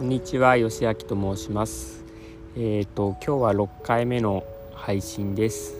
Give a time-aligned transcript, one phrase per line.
[0.00, 2.02] こんにちは、吉明と申します。
[2.56, 5.74] えっ、ー、と今日は6回目の配信です。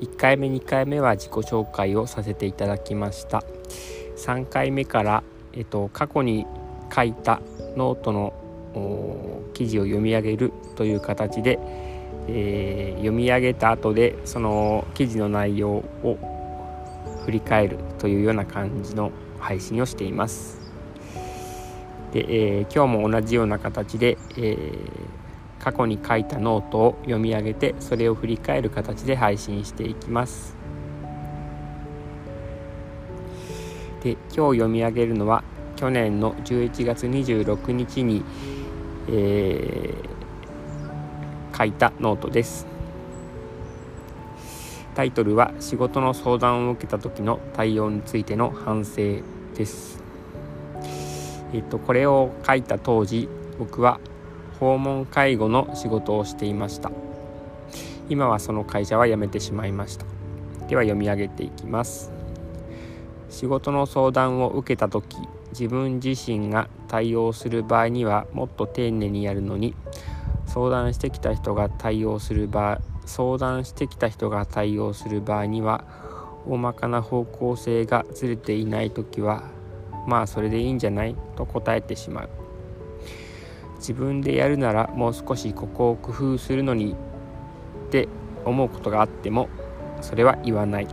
[0.00, 3.44] 1回目、2回目は自己紹介をさせていただきました。
[4.16, 5.22] 3回目から
[5.52, 6.46] えっ、ー、と過去に
[6.90, 7.42] 書いた
[7.76, 8.32] ノートの
[9.52, 11.58] 記事を読み上げるという形で、
[12.28, 16.18] えー、読み上げた後でその記事の内容を
[17.26, 20.61] 振り返るというような感じの配信をしています。
[22.12, 24.56] で、えー、今日も同じような形で、えー、
[25.58, 30.56] 過去に書いたノートを読み上げてそれを振り返る形で配信していきます。
[34.02, 35.44] で今日読み上げるのは
[35.76, 38.24] 去年の11月26日に、
[39.08, 42.66] えー、書いたノートです。
[44.94, 49.22] タイトルは仕事の相談を受けた時の対応についての反省
[49.54, 50.01] です。
[51.52, 54.00] えっと、これを書いた当時僕は
[54.58, 56.90] 訪問介護の仕事をしていました。
[58.08, 60.06] 今はその会社は辞めてしまいました。
[60.68, 62.12] では読み上げていきます。
[63.28, 65.16] 仕事の相談を受けた時
[65.52, 69.74] 自分自身が対応する場合にはもっと丁寧にやるのに
[70.46, 75.84] 相談してきた人が対応する場合相談してきた人が対応する場合には
[76.46, 79.44] 大まかな方向性がずれていない時は
[80.06, 81.16] まあそれでいいんじゃない？
[81.36, 82.30] と答えてしまう。
[83.76, 86.94] 自分でやるならもう少しここを工夫するのに
[87.88, 88.08] って
[88.44, 89.48] 思うことがあっても
[90.00, 90.88] それは言わない。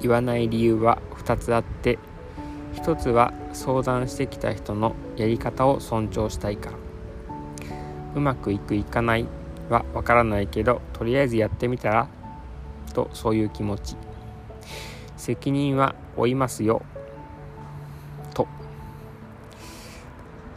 [0.00, 1.98] 言わない理由は2つあって
[2.74, 6.76] 1つは相談してきた人のやり方を尊重したいから。
[8.14, 9.26] うまくいくいかない
[9.68, 12.08] はわからないけどとりあえずやってみたら？
[12.94, 13.96] とそういう気持ち。
[15.16, 16.82] 責任は負いますよ。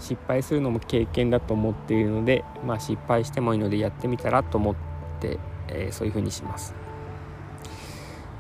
[0.10, 4.76] 失敗するのも経験だと思っているので、まあ、失敗してもいいのでやってみたらと思っ
[5.20, 5.38] て、
[5.68, 6.74] えー、そういうふうにします。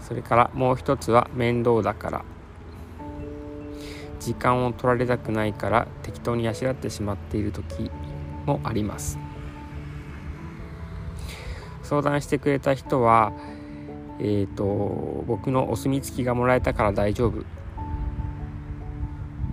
[0.02, 2.26] それからもう一つは面倒だから。
[4.20, 7.92] 時間を取られたくないから適当にあしらってしまっている時
[8.46, 9.20] もあります。
[11.84, 13.32] 相談してくれた人は
[14.20, 17.59] えーと僕のお墨付きがもらえたから大丈夫。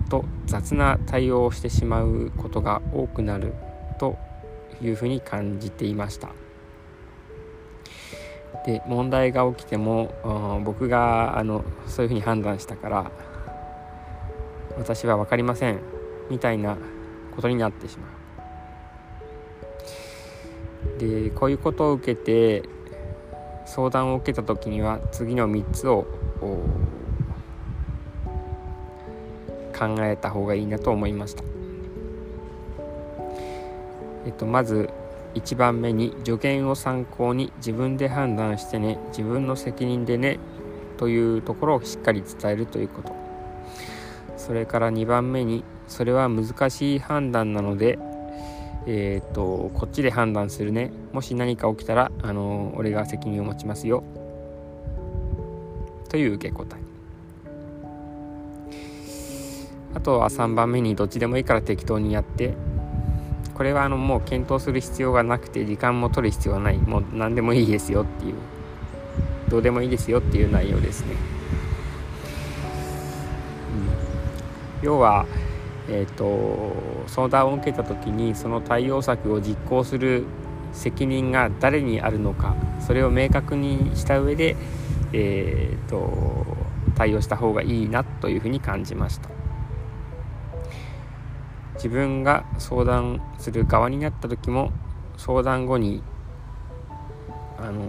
[0.07, 3.53] と雑な対応をしてしまうことが多くなる
[3.99, 4.17] と
[4.81, 6.29] いうふうに感じていました。
[8.65, 13.11] で問題が起きても僕があのそういうふうに判断したから
[14.77, 15.79] 私は分かりません
[16.29, 16.77] みたいな
[17.35, 18.09] ことになってしまう。
[20.99, 22.67] でこういうことを受けて
[23.65, 26.07] 相談を受けた時には次の3つを
[29.77, 31.43] 考えた方がいいなと思いました。
[34.25, 34.89] えっと、まず
[35.35, 40.39] 1番目に助言を参考に自分で判断してね自分の責任でね
[40.97, 43.15] というところをしっかり伝えるということ。
[44.37, 47.99] それから2番目にそれは難しい判断なので
[48.89, 50.91] えー、とこっちで判断するね。
[51.11, 54.01] もし何か起きたらあの俺が責任を持ちますよ。
[56.07, 56.96] という受け答え。
[59.97, 62.53] あとは3番目にどっちでもいいから適当にやって。
[63.53, 66.77] これはあのもう検討する必要がなくて時間も取る必要はない。
[66.77, 68.35] もう何でもいいですよっていう。
[69.49, 71.15] どうでもいいですよっていう内容ですね、
[74.81, 75.25] うん、要は
[75.89, 76.73] えーと、
[77.07, 80.25] 相談を受けた時にその対応策を実行する
[80.73, 84.57] 責任が誰にあるのかそれを明確にした上で、
[85.13, 86.45] えーと
[86.97, 89.36] 対応した方がいいなというふうに感じました。
[91.77, 94.71] 自分が相談する側になった時も
[95.17, 96.03] 相談後に、
[97.57, 97.87] あのー、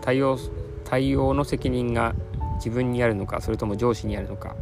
[0.00, 0.38] 対応
[0.84, 2.14] 対応の責任が
[2.56, 4.54] 自分にあるのかそれとも上司にあるのか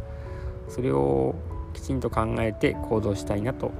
[0.67, 1.35] それを
[1.73, 3.71] きちんと考えて行動したいなと。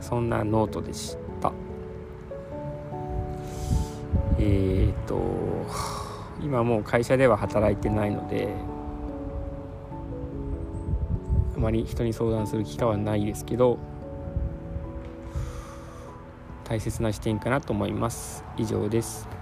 [0.00, 1.52] そんなノートでした。
[4.38, 5.20] えっ、と
[6.42, 8.48] 今もう会社では働いてないので
[11.60, 13.78] まり人に相談する機会はないですけど
[16.64, 18.44] 大切な視点かなと思います。
[18.56, 19.39] 以上です。